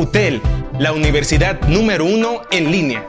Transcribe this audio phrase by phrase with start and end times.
[0.00, 0.40] UTEL,
[0.78, 3.06] la universidad número uno en línea.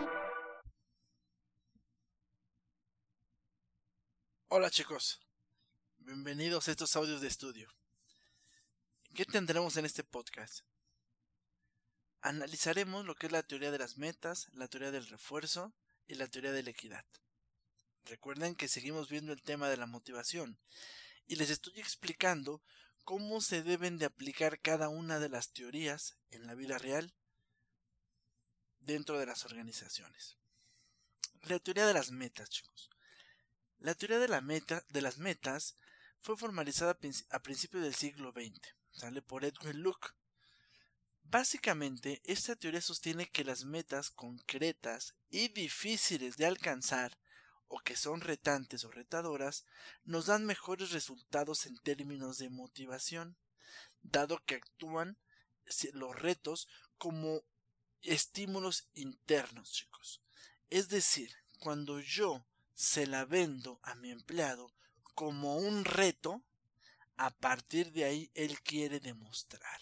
[4.49, 5.21] Hola chicos,
[5.99, 7.73] bienvenidos a estos audios de estudio.
[9.15, 10.65] ¿Qué tendremos en este podcast?
[12.19, 15.71] Analizaremos lo que es la teoría de las metas, la teoría del refuerzo
[16.09, 17.05] y la teoría de la equidad.
[18.03, 20.59] Recuerden que seguimos viendo el tema de la motivación
[21.25, 22.61] y les estoy explicando
[23.03, 27.13] cómo se deben de aplicar cada una de las teorías en la vida real
[28.79, 30.37] dentro de las organizaciones.
[31.43, 32.89] La teoría de las metas, chicos.
[33.79, 35.75] La teoría de, la meta, de las metas
[36.19, 36.97] fue formalizada
[37.31, 38.59] a principios del siglo XX.
[38.91, 40.09] Sale por Edwin Luke.
[41.23, 47.17] Básicamente, esta teoría sostiene que las metas concretas y difíciles de alcanzar
[47.71, 49.65] o que son retantes o retadoras,
[50.03, 53.37] nos dan mejores resultados en términos de motivación,
[54.01, 55.17] dado que actúan
[55.93, 57.43] los retos como
[58.01, 60.21] estímulos internos, chicos.
[60.69, 64.73] Es decir, cuando yo se la vendo a mi empleado
[65.15, 66.43] como un reto,
[67.15, 69.79] a partir de ahí él quiere demostrar.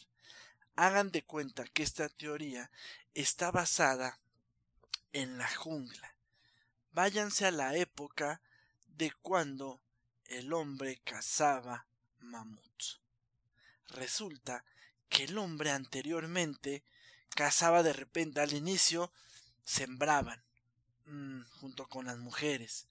[0.76, 2.70] Hagan de cuenta que esta teoría
[3.16, 4.20] está basada
[5.12, 6.19] en la jungla
[6.92, 8.42] váyanse a la época
[8.88, 9.82] de cuando
[10.26, 11.88] el hombre cazaba
[12.20, 13.00] mamuts.
[13.88, 14.64] Resulta
[15.08, 16.84] que el hombre anteriormente
[17.36, 19.12] cazaba de repente al inicio
[19.64, 20.44] sembraban
[21.06, 22.88] mm, junto con las mujeres.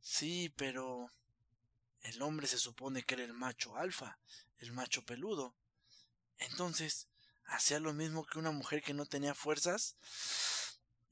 [0.00, 1.10] Sí, pero
[2.02, 4.18] el hombre se supone que era el macho alfa,
[4.58, 5.54] el macho peludo.
[6.38, 7.08] Entonces,
[7.44, 9.96] ¿hacía lo mismo que una mujer que no tenía fuerzas?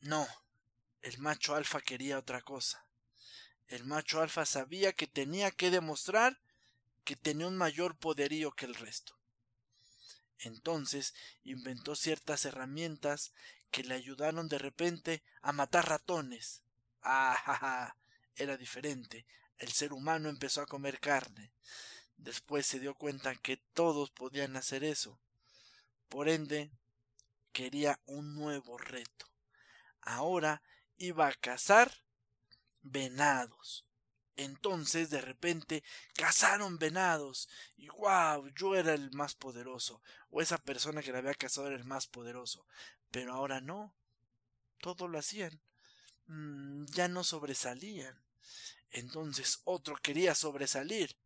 [0.01, 0.27] No,
[1.05, 2.87] el macho alfa quería otra cosa.
[3.69, 6.41] El macho alfa sabía que tenía que demostrar
[7.05, 9.15] que tenía un mayor poderío que el resto.
[10.39, 13.35] Entonces inventó ciertas herramientas
[13.71, 16.63] que le ayudaron de repente a matar ratones.
[17.03, 17.95] Ah,
[18.35, 19.27] era diferente.
[19.59, 21.53] El ser humano empezó a comer carne.
[22.17, 25.21] Después se dio cuenta que todos podían hacer eso.
[26.09, 26.71] Por ende,
[27.53, 29.27] quería un nuevo reto.
[30.01, 30.63] Ahora
[30.99, 31.93] iba a cazar
[32.83, 33.85] venados.
[34.37, 35.85] Entonces de repente
[36.15, 41.35] cazaron venados y wow, yo era el más poderoso o esa persona que la había
[41.35, 42.67] cazado era el más poderoso.
[43.11, 43.95] Pero ahora no,
[44.81, 45.61] todo lo hacían,
[46.27, 48.21] mm, ya no sobresalían.
[48.91, 51.17] Entonces otro quería sobresalir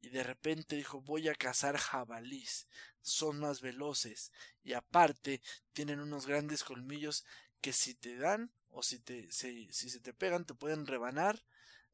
[0.00, 2.66] y de repente dijo voy a cazar jabalís,
[3.02, 4.32] son más veloces
[4.64, 5.42] y aparte
[5.74, 7.24] tienen unos grandes colmillos
[7.60, 11.44] que si te dan o si, te, si, se te pegan te pueden rebanar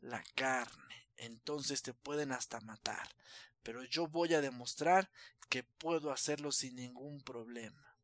[0.00, 3.08] la carne, entonces te pueden hasta matar.
[3.62, 5.10] Pero yo voy a demostrar
[5.48, 7.96] que puedo hacerlo sin ningún problema.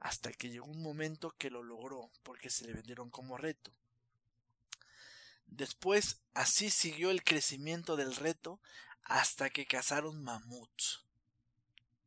[0.00, 3.72] Hasta que llegó un momento que lo logró, porque se le vendieron como reto.
[5.46, 8.58] Después, así siguió el crecimiento del reto
[9.02, 11.04] hasta que cazaron mamuts.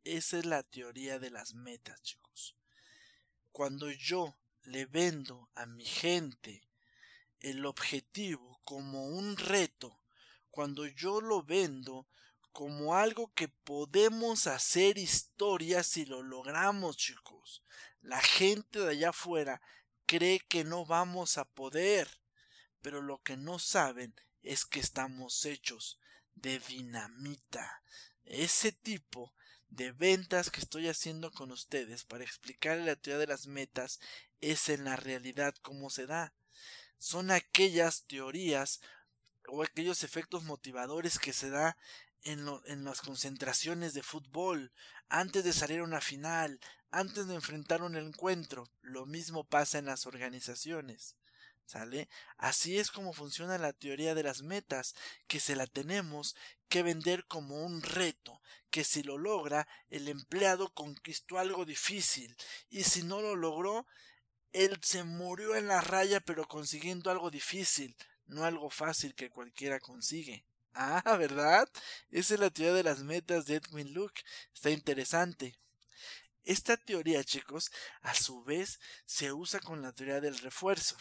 [0.03, 2.55] Esa es la teoría de las metas, chicos.
[3.51, 4.35] Cuando yo
[4.65, 6.67] le vendo a mi gente
[7.39, 10.01] el objetivo como un reto,
[10.49, 12.07] cuando yo lo vendo
[12.51, 17.63] como algo que podemos hacer historia si lo logramos, chicos.
[18.01, 19.61] La gente de allá afuera
[20.05, 22.21] cree que no vamos a poder,
[22.81, 25.99] pero lo que no saben es que estamos hechos
[26.33, 27.83] de dinamita.
[28.23, 29.33] Ese tipo
[29.75, 33.99] de ventas que estoy haciendo con ustedes para explicar la teoría de las metas
[34.39, 36.33] es en la realidad cómo se da.
[36.97, 38.79] Son aquellas teorías
[39.47, 41.77] o aquellos efectos motivadores que se da
[42.23, 44.71] en, en las concentraciones de fútbol,
[45.09, 46.59] antes de salir a una final,
[46.89, 48.69] antes de enfrentar un encuentro.
[48.81, 51.15] Lo mismo pasa en las organizaciones.
[51.65, 52.09] ¿Sale?
[52.37, 54.95] Así es como funciona la teoría de las metas,
[55.27, 56.35] que se la tenemos
[56.69, 62.35] que vender como un reto, que si lo logra, el empleado conquistó algo difícil,
[62.69, 63.87] y si no lo logró,
[64.51, 67.95] él se murió en la raya pero consiguiendo algo difícil,
[68.25, 70.45] no algo fácil que cualquiera consigue.
[70.73, 71.69] Ah, ¿verdad?
[72.11, 74.21] Esa es la teoría de las metas de Edwin Luke.
[74.53, 75.55] Está interesante.
[76.43, 77.71] Esta teoría, chicos,
[78.01, 80.97] a su vez se usa con la teoría del refuerzo.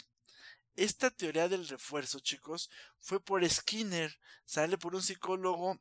[0.75, 2.69] Esta teoría del refuerzo, chicos,
[2.99, 5.79] fue por Skinner, sale por un psicólogo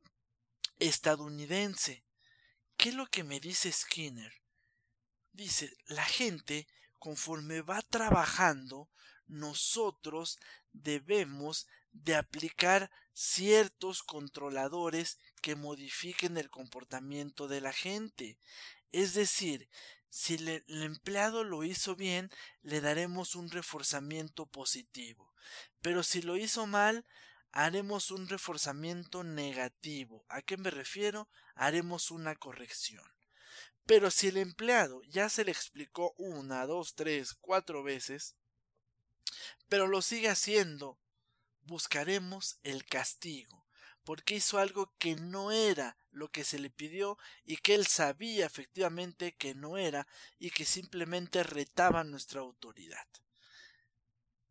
[0.78, 2.04] estadounidense.
[2.76, 4.32] ¿Qué es lo que me dice Skinner?
[5.32, 6.68] Dice, la gente,
[6.98, 8.88] conforme va trabajando,
[9.26, 10.38] nosotros
[10.72, 18.38] debemos de aplicar ciertos controladores que modifiquen el comportamiento de la gente.
[18.92, 19.68] Es decir,
[20.16, 22.30] Si el empleado lo hizo bien,
[22.62, 25.34] le daremos un reforzamiento positivo.
[25.80, 27.04] Pero si lo hizo mal,
[27.50, 30.24] haremos un reforzamiento negativo.
[30.28, 31.28] ¿A qué me refiero?
[31.56, 33.04] Haremos una corrección.
[33.86, 38.36] Pero si el empleado ya se le explicó una, dos, tres, cuatro veces,
[39.68, 40.96] pero lo sigue haciendo,
[41.62, 43.66] buscaremos el castigo,
[44.04, 48.46] porque hizo algo que no era lo que se le pidió y que él sabía
[48.46, 50.06] efectivamente que no era
[50.38, 53.06] y que simplemente retaba nuestra autoridad.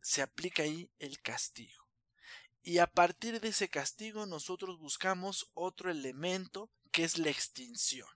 [0.02, 1.88] Se aplica ahí el castigo.
[2.62, 8.08] Y a partir de ese castigo nosotros buscamos otro elemento que es la extinción.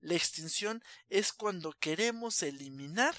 [0.00, 3.16] La extinción es cuando queremos eliminar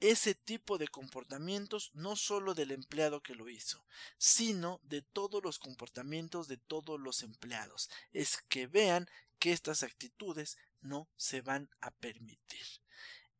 [0.00, 3.84] ese tipo de comportamientos no solo del empleado que lo hizo,
[4.18, 7.88] sino de todos los comportamientos de todos los empleados.
[8.12, 9.08] Es que vean
[9.38, 12.66] que estas actitudes no se van a permitir.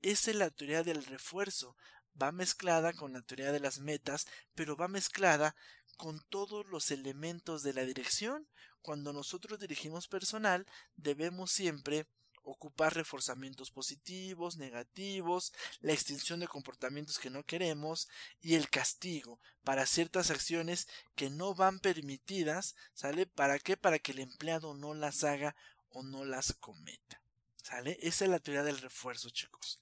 [0.02, 1.76] Esa es la teoría del refuerzo.
[2.20, 5.54] Va mezclada con la teoría de las metas, pero va mezclada
[5.96, 8.48] con todos los elementos de la dirección.
[8.80, 10.66] Cuando nosotros dirigimos personal,
[10.96, 12.06] debemos siempre
[12.46, 18.08] ocupar reforzamientos positivos, negativos, la extinción de comportamientos que no queremos
[18.40, 23.26] y el castigo para ciertas acciones que no van permitidas, ¿sale?
[23.26, 23.76] ¿Para qué?
[23.76, 25.56] Para que el empleado no las haga
[25.90, 27.20] o no las cometa.
[27.62, 27.98] ¿Sale?
[28.00, 29.80] Esa es la teoría del refuerzo, chicos.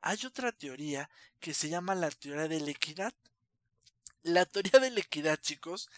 [0.00, 1.10] Hay otra teoría
[1.40, 3.12] que se llama la teoría de la equidad.
[4.22, 5.90] La teoría de la equidad, chicos,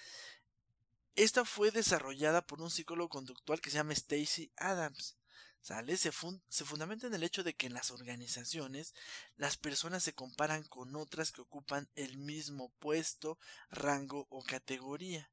[1.14, 5.19] esta fue desarrollada por un psicólogo conductual que se llama Stacy Adams.
[5.60, 5.96] ¿Sale?
[5.98, 6.10] Se,
[6.48, 8.94] se, fundamenta en el hecho de que en las organizaciones
[9.36, 13.38] las personas se comparan con otras que ocupan el mismo puesto,
[13.70, 15.30] rango o categoría,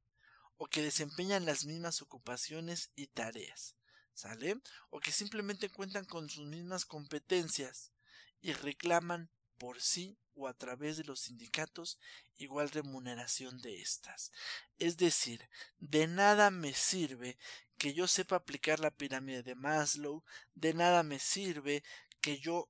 [0.58, 3.76] o que desempeñan las mismas ocupaciones y tareas,
[4.14, 4.60] ¿sale?
[4.90, 7.94] O que simplemente cuentan con sus mismas competencias
[8.42, 11.98] y reclaman por sí o a través de los sindicatos
[12.38, 14.32] igual remuneración de estas.
[14.80, 15.50] Es decir,
[15.80, 17.38] de nada me sirve
[17.78, 20.24] que yo sepa aplicar la pirámide de Maslow,
[20.56, 21.84] de nada me sirve
[22.22, 22.70] que yo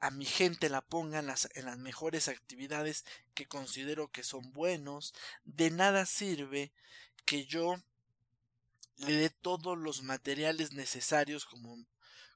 [0.00, 4.52] a mi gente la ponga en las, en las mejores actividades que considero que son
[4.52, 5.14] buenos,
[5.44, 6.72] de nada sirve
[7.24, 7.76] que yo
[8.96, 11.84] le dé todos los materiales necesarios como,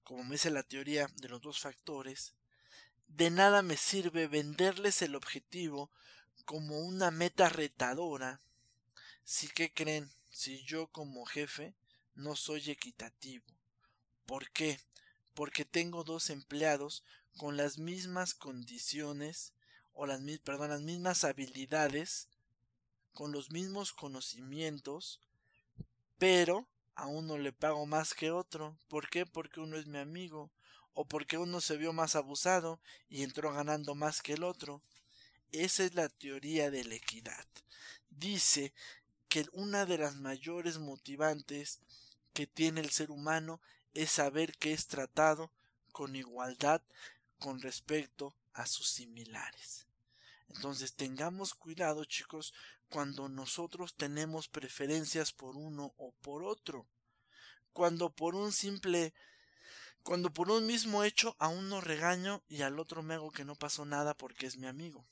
[0.03, 2.35] como me dice la teoría de los dos factores,
[3.17, 5.91] de nada me sirve venderles el objetivo
[6.47, 8.41] como una meta retadora
[9.25, 11.75] si que creen si yo como jefe
[12.15, 13.45] no soy equitativo.
[14.25, 14.81] ¿Por qué?
[15.35, 17.05] Porque tengo dos empleados
[17.37, 19.53] con las mismas condiciones
[19.93, 22.29] o las, perdón, las mismas habilidades,
[23.13, 25.21] con los mismos conocimientos,
[26.19, 28.79] pero a uno le pago más que otro.
[28.89, 29.27] ¿Por qué?
[29.27, 30.51] Porque uno es mi amigo
[30.95, 34.83] o porque uno se vio más abusado y entró ganando más que el otro.
[35.51, 37.47] Esa es la teoría de la equidad.
[38.11, 38.73] Dice
[39.29, 41.81] que una de las mayores motivantes
[42.33, 43.61] que tiene el ser humano
[43.95, 45.51] es saber que es tratado
[45.93, 46.83] con igualdad
[47.39, 49.87] con respecto a sus similares.
[50.49, 52.53] Entonces tengamos cuidado chicos
[52.89, 56.87] cuando nosotros tenemos preferencias por uno o por otro.
[57.73, 59.15] Cuando por un simple
[60.03, 63.55] cuando por un mismo hecho a uno regaño y al otro me hago que no
[63.55, 65.05] pasó nada porque es mi amigo.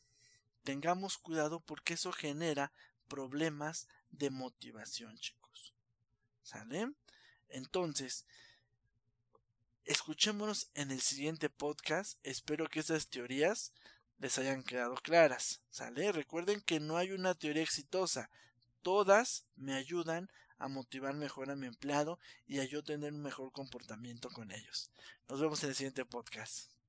[0.64, 2.72] Tengamos cuidado porque eso genera
[3.08, 5.74] problemas de motivación, chicos.
[6.42, 6.92] ¿Sale?
[7.48, 8.26] Entonces,
[9.84, 12.18] escuchémonos en el siguiente podcast.
[12.22, 13.72] Espero que esas teorías
[14.18, 15.60] les hayan quedado claras.
[15.70, 16.12] ¿Sale?
[16.12, 18.30] Recuerden que no hay una teoría exitosa.
[18.82, 23.50] Todas me ayudan a motivar mejor a mi empleado y a yo tener un mejor
[23.50, 24.90] comportamiento con ellos.
[25.28, 26.79] Nos vemos en el siguiente podcast.